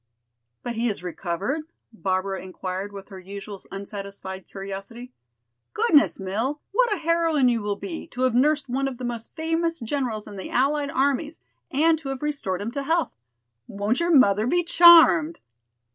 "But 0.63 0.73
he 0.73 0.87
has 0.87 1.03
recovered?" 1.03 1.61
Barbara 1.93 2.41
inquired 2.41 2.91
with 2.91 3.09
her 3.09 3.19
usual 3.19 3.61
unsatisfied 3.71 4.47
curiosity. 4.47 5.11
"Goodness, 5.75 6.19
Mill, 6.19 6.59
what 6.71 6.91
a 6.91 6.97
heroine 6.97 7.49
you 7.49 7.61
will 7.61 7.75
be, 7.75 8.07
to 8.07 8.21
have 8.23 8.33
nursed 8.33 8.67
one 8.67 8.87
of 8.87 8.97
the 8.97 9.05
most 9.05 9.35
famous 9.35 9.79
generals 9.79 10.25
in 10.25 10.37
the 10.37 10.49
Allied 10.49 10.89
armies 10.89 11.39
and 11.69 11.99
to 11.99 12.09
have 12.09 12.23
restored 12.23 12.63
him 12.63 12.71
to 12.71 12.81
health. 12.81 13.11
Won't 13.67 13.99
your 13.99 14.09
mother 14.11 14.47
be 14.47 14.63
charmed!" 14.63 15.39